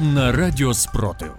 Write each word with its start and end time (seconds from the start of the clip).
на 0.00 0.32
Радіо 0.32 0.74
Спротив. 0.74 1.32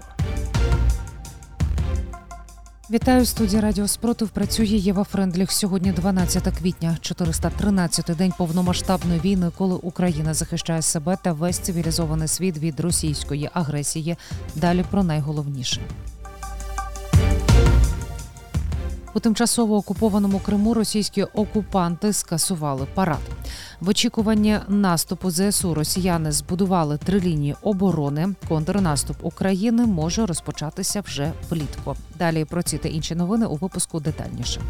Вітаю 2.92 3.26
студія 3.26 3.62
Радіо 3.62 3.88
Спротив. 3.88 4.30
Працює 4.30 4.66
Єва 4.66 5.04
Френдліх. 5.04 5.52
Сьогодні 5.52 5.92
12 5.92 6.58
квітня, 6.58 6.98
413-й 7.02 8.16
день 8.16 8.34
повномасштабної 8.38 9.20
війни, 9.20 9.52
коли 9.58 9.76
Україна 9.76 10.34
захищає 10.34 10.82
себе 10.82 11.18
та 11.24 11.34
весь 11.34 11.60
цивілізований 11.60 12.28
світ 12.28 12.58
від 12.58 12.80
російської 12.80 13.50
агресії. 13.54 14.16
Далі 14.56 14.86
про 14.92 15.04
найголовніше. 15.04 15.82
У 19.14 19.20
тимчасово 19.20 19.78
окупованому 19.78 20.40
Криму 20.40 20.74
російські 20.74 21.24
окупанти 21.24 22.14
скасували 22.14 22.88
парад. 22.94 23.20
В 23.80 23.90
очікуванні 23.90 24.60
наступу 24.68 25.32
ЗСУ 25.32 25.74
росіяни 25.74 26.32
збудували 26.32 26.98
три 26.98 27.20
лінії 27.20 27.56
оборони. 27.62 28.36
Контрнаступ 28.48 29.18
України 29.22 29.86
може 29.86 30.26
розпочатися 30.26 31.02
вже 31.02 31.32
влітку. 31.50 31.96
Далі 32.18 32.46
про 32.46 32.64
ці 32.64 32.78
та 32.78 32.90
інші 32.90 33.16
новини 33.16 33.46
у 33.46 33.56
випуску 33.56 34.00
детальніше. 34.00 34.62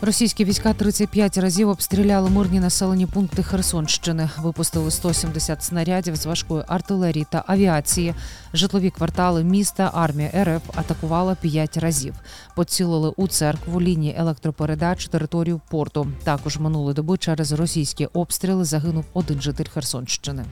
Російські 0.00 0.44
війська 0.44 0.72
35 0.72 1.38
разів 1.38 1.68
обстріляли 1.68 2.30
мирні 2.30 2.60
населені 2.60 3.06
пункти 3.06 3.42
Херсонщини. 3.42 4.30
Випустили 4.38 4.90
170 4.90 5.62
снарядів 5.62 6.16
з 6.16 6.26
важкої 6.26 6.64
артилерії 6.66 7.26
та 7.30 7.44
авіації. 7.46 8.14
Житлові 8.54 8.90
квартали 8.90 9.44
міста 9.44 9.90
армія 9.94 10.30
РФ 10.44 10.78
атакувала 10.78 11.34
5 11.34 11.76
разів. 11.76 12.14
Поцілили 12.56 13.12
у 13.16 13.28
церкву 13.28 13.80
лінії 13.80 14.14
електропередач 14.18 15.08
територію 15.08 15.60
порту. 15.70 16.08
Також 16.24 16.58
минулої 16.58 16.94
доби 16.94 17.18
через 17.18 17.52
російські 17.52 18.06
обстріли 18.06 18.64
загинув 18.64 19.04
один 19.14 19.40
житель 19.40 19.68
Херсонщини. 19.74 20.44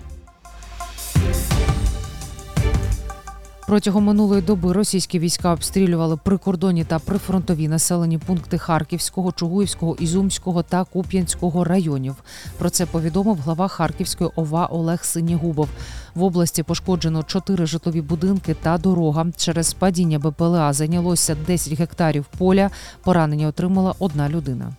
Протягом 3.67 4.05
минулої 4.05 4.43
доби 4.43 4.73
російські 4.73 5.19
війська 5.19 5.53
обстрілювали 5.53 6.17
прикордонні 6.17 6.85
та 6.85 6.99
прифронтові 6.99 7.69
населені 7.69 8.19
пункти 8.19 8.59
Харківського, 8.59 9.33
Чугуївського, 9.33 9.97
Ізумського 10.01 10.63
та 10.63 10.85
Куп'янського 10.85 11.65
районів. 11.65 12.15
Про 12.59 12.71
це 12.71 12.87
повідомив 12.87 13.37
глава 13.37 13.69
Харківської 13.69 14.31
ОВА 14.37 14.67
Олег 14.67 15.05
Синігубов. 15.05 15.69
В 16.15 16.23
області 16.23 16.63
пошкоджено 16.63 17.23
чотири 17.23 17.67
житлові 17.67 18.01
будинки 18.01 18.55
та 18.55 18.79
дорога. 18.79 19.27
Через 19.37 19.75
падіння 19.75 20.19
БПЛА 20.19 20.73
зайнялося 20.73 21.37
10 21.47 21.73
гектарів 21.73 22.25
поля. 22.39 22.71
Поранення 23.03 23.47
отримала 23.47 23.95
одна 23.99 24.29
людина. 24.29 24.73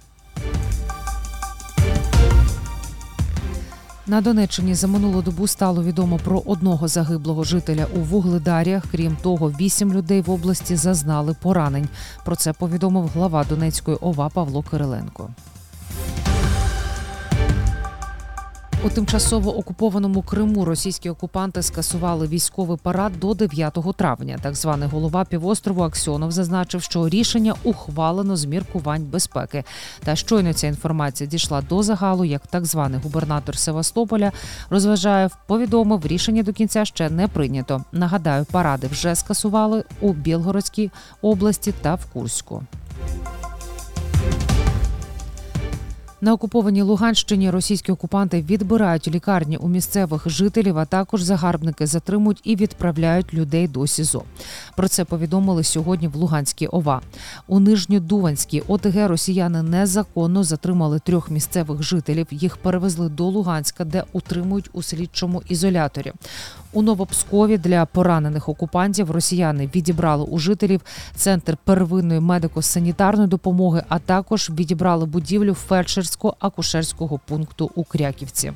На 4.09 4.21
Донеччині 4.21 4.75
за 4.75 4.87
минулу 4.87 5.21
добу 5.21 5.47
стало 5.47 5.83
відомо 5.83 6.19
про 6.23 6.43
одного 6.45 6.87
загиблого 6.87 7.43
жителя 7.43 7.87
у 7.95 7.99
Вугледарях. 7.99 8.83
Крім 8.91 9.15
того, 9.15 9.49
вісім 9.49 9.93
людей 9.93 10.21
в 10.21 10.31
області 10.31 10.75
зазнали 10.75 11.35
поранень. 11.41 11.87
Про 12.25 12.35
це 12.35 12.53
повідомив 12.53 13.07
глава 13.13 13.43
Донецької 13.49 13.97
ОВА 14.01 14.29
Павло 14.29 14.63
Кириленко. 14.63 15.29
У 18.87 18.89
тимчасово 18.89 19.57
окупованому 19.57 20.21
Криму 20.21 20.65
російські 20.65 21.09
окупанти 21.09 21.61
скасували 21.61 22.27
військовий 22.27 22.77
парад 22.83 23.19
до 23.19 23.33
9 23.33 23.77
травня. 23.97 24.39
Так 24.41 24.55
званий 24.55 24.89
голова 24.89 25.25
півострову 25.25 25.83
Аксьонов 25.83 26.31
зазначив, 26.31 26.81
що 26.81 27.09
рішення 27.09 27.55
ухвалено 27.63 28.37
з 28.37 28.45
міркувань 28.45 29.03
безпеки. 29.03 29.63
Та 30.03 30.15
щойно 30.15 30.53
ця 30.53 30.67
інформація 30.67 31.29
дійшла 31.29 31.61
до 31.61 31.83
загалу, 31.83 32.25
як 32.25 32.47
так 32.47 32.65
званий 32.65 32.99
губернатор 33.03 33.57
Севастополя 33.57 34.31
розважаєв, 34.69 35.37
повідомив, 35.47 36.07
рішення 36.07 36.43
до 36.43 36.53
кінця 36.53 36.85
ще 36.85 37.09
не 37.09 37.27
прийнято. 37.27 37.83
Нагадаю, 37.91 38.45
паради 38.51 38.87
вже 38.87 39.15
скасували 39.15 39.83
у 40.01 40.13
Білгородській 40.13 40.91
області 41.21 41.73
та 41.81 41.95
в 41.95 42.05
Курську. 42.05 42.63
На 46.21 46.33
окупованій 46.33 46.81
Луганщині 46.81 47.49
російські 47.49 47.91
окупанти 47.91 48.41
відбирають 48.41 49.07
лікарні 49.07 49.57
у 49.57 49.67
місцевих 49.67 50.29
жителів, 50.29 50.77
а 50.77 50.85
також 50.85 51.21
загарбники 51.21 51.87
затримують 51.87 52.41
і 52.43 52.55
відправляють 52.55 53.33
людей 53.33 53.67
до 53.67 53.87
СІЗО. 53.87 54.23
Про 54.75 54.87
це 54.87 55.05
повідомили 55.05 55.63
сьогодні 55.63 56.07
в 56.07 56.15
Луганській 56.15 56.67
ОВА. 56.67 57.01
У 57.47 57.59
Нижньодуванській 57.59 58.61
ОТГ 58.67 59.07
росіяни 59.07 59.63
незаконно 59.63 60.43
затримали 60.43 60.99
трьох 60.99 61.31
місцевих 61.31 61.83
жителів. 61.83 62.27
Їх 62.31 62.57
перевезли 62.57 63.09
до 63.09 63.23
Луганська, 63.23 63.85
де 63.85 64.03
утримують 64.13 64.69
у 64.73 64.83
слідчому 64.83 65.43
ізоляторі. 65.49 66.13
У 66.73 66.81
Новопскові 66.81 67.57
для 67.57 67.85
поранених 67.85 68.49
окупантів 68.49 69.11
росіяни 69.11 69.69
відібрали 69.75 70.23
у 70.23 70.39
жителів 70.39 70.81
центр 71.15 71.57
первинної 71.63 72.19
медико-санітарної 72.19 73.27
допомоги, 73.27 73.83
а 73.89 73.99
також 73.99 74.49
відібрали 74.49 75.05
будівлю 75.05 75.53
фельдшерсько-акушерського 76.19 77.19
пункту 77.27 77.71
у 77.75 77.83
Кряківці. 77.83 78.53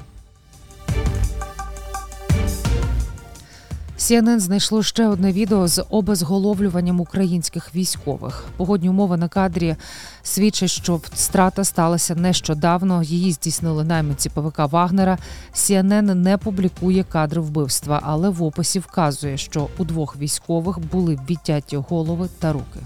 CNN 4.00 4.40
знайшло 4.40 4.84
ще 4.84 5.08
одне 5.08 5.32
відео 5.32 5.68
з 5.68 5.84
обезголовлюванням 5.90 7.00
українських 7.00 7.76
військових. 7.76 8.46
Погодні 8.58 8.90
умови 8.90 9.18
на 9.18 9.28
кадрі 9.28 9.76
свідчать, 10.24 10.70
що 10.70 11.02
страта 11.14 11.64
сталася 11.64 12.16
нещодавно. 12.16 13.04
Її 13.04 13.32
здійснили 13.32 13.84
найманці 13.84 14.30
ПВК 14.30 14.60
Вагнера. 14.60 15.18
CNN 15.54 16.14
не 16.14 16.38
публікує 16.38 17.04
кадри 17.04 17.42
вбивства, 17.42 18.00
але 18.04 18.30
в 18.30 18.44
описі 18.44 18.80
вказує, 18.80 19.38
що 19.38 19.68
у 19.78 19.84
двох 19.84 20.18
військових 20.18 20.80
були 20.80 21.20
відтяті 21.30 21.78
голови 21.78 22.30
та 22.40 22.54
руки. 22.54 22.80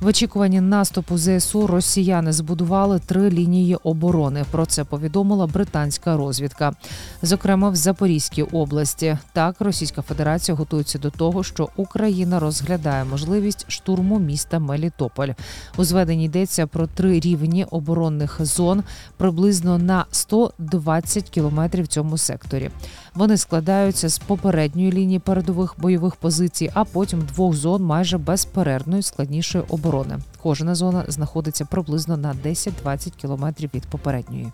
В 0.00 0.06
очікуванні 0.06 0.60
наступу 0.60 1.18
ЗСУ 1.18 1.66
росіяни 1.66 2.32
збудували 2.32 2.98
три 2.98 3.30
лінії 3.30 3.74
оборони. 3.74 4.44
Про 4.50 4.66
це 4.66 4.84
повідомила 4.84 5.46
британська 5.46 6.16
розвідка. 6.16 6.72
Зокрема, 7.22 7.70
в 7.70 7.76
Запорізькій 7.76 8.42
області 8.42 9.18
так 9.32 9.56
Російська 9.60 10.02
Федерація 10.02 10.56
готується 10.56 10.98
до 10.98 11.10
того, 11.10 11.44
що 11.44 11.68
Україна 11.76 12.40
розглядає 12.40 13.04
можливість 13.04 13.70
штурму 13.70 14.18
міста 14.18 14.58
Мелітополь. 14.58 15.28
У 15.76 15.84
зведенні 15.84 16.24
йдеться 16.24 16.66
про 16.66 16.86
три 16.86 17.20
рівні 17.20 17.64
оборонних 17.64 18.38
зон 18.40 18.82
приблизно 19.16 19.78
на 19.78 20.06
120 20.10 21.30
кілометрів 21.30 21.84
в 21.84 21.88
цьому 21.88 22.18
секторі. 22.18 22.70
Вони 23.14 23.36
складаються 23.36 24.08
з 24.08 24.18
попередньої 24.18 24.92
лінії 24.92 25.18
передових 25.18 25.74
бойових 25.78 26.16
позицій, 26.16 26.70
а 26.74 26.84
потім 26.84 27.20
двох 27.20 27.54
зон 27.54 27.82
майже 27.82 28.18
безперервної 28.18 29.02
складнішої 29.02 29.64
оборони. 29.68 29.85
Кожна 30.42 30.74
зона 30.74 31.04
знаходиться 31.08 31.64
приблизно 31.64 32.16
на 32.16 32.34
10-20 32.34 33.10
кілометрів 33.16 33.70
від 33.74 33.86
попередньої. 33.86 34.52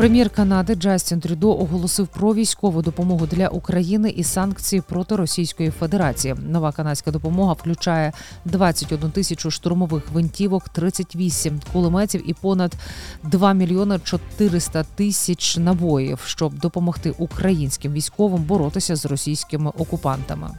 Прем'єр 0.00 0.30
Канади 0.30 0.74
Джастін 0.74 1.20
Трюдо 1.20 1.58
оголосив 1.58 2.06
про 2.06 2.34
військову 2.34 2.82
допомогу 2.82 3.26
для 3.26 3.48
України 3.48 4.10
і 4.10 4.24
санкції 4.24 4.82
проти 4.88 5.16
Російської 5.16 5.70
Федерації. 5.70 6.34
Нова 6.48 6.72
канадська 6.72 7.10
допомога 7.10 7.52
включає 7.52 8.12
21 8.44 9.10
тисячу 9.10 9.50
штурмових 9.50 10.08
гвинтівок, 10.10 10.68
38 10.68 11.60
кулеметів 11.72 12.30
і 12.30 12.34
понад 12.34 12.74
2 13.22 13.52
мільйони 13.52 13.98
400 14.04 14.82
тисяч 14.82 15.56
набоїв, 15.56 16.20
щоб 16.26 16.58
допомогти 16.58 17.14
українським 17.18 17.92
військовим 17.92 18.42
боротися 18.42 18.96
з 18.96 19.06
російськими 19.06 19.70
окупантами. 19.78 20.50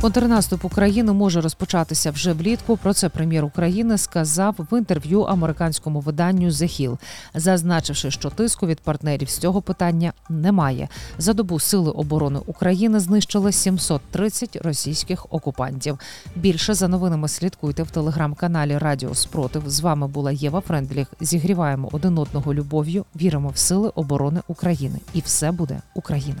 Контрнаступ 0.00 0.64
України 0.64 1.12
може 1.12 1.40
розпочатися 1.40 2.10
вже 2.10 2.32
влітку. 2.32 2.76
Про 2.76 2.94
це 2.94 3.08
прем'єр 3.08 3.44
України 3.44 3.98
сказав 3.98 4.54
в 4.70 4.78
інтерв'ю 4.78 5.22
американському 5.22 6.00
виданню 6.00 6.48
«The 6.48 6.64
Hill», 6.64 6.98
зазначивши, 7.34 8.10
що 8.10 8.30
тиску 8.30 8.66
від 8.66 8.80
партнерів 8.80 9.30
з 9.30 9.38
цього 9.38 9.62
питання 9.62 10.12
немає. 10.28 10.88
За 11.18 11.32
добу 11.32 11.60
сили 11.60 11.90
оборони 11.90 12.40
України 12.46 13.00
знищили 13.00 13.52
730 13.52 14.56
російських 14.56 15.26
окупантів. 15.30 15.98
Більше 16.36 16.74
за 16.74 16.88
новинами 16.88 17.28
слідкуйте 17.28 17.82
в 17.82 17.90
телеграм-каналі 17.90 18.78
Радіо 18.78 19.14
Спротив. 19.14 19.62
З 19.66 19.80
вами 19.80 20.08
була 20.08 20.32
Єва 20.32 20.60
Френдліх. 20.60 21.06
Зігріваємо 21.20 21.88
один 21.92 22.18
одного 22.18 22.54
любов'ю. 22.54 23.04
Віримо 23.16 23.48
в 23.48 23.58
сили 23.58 23.92
оборони 23.94 24.40
України, 24.48 24.98
і 25.14 25.20
все 25.20 25.52
буде 25.52 25.82
Україна. 25.94 26.40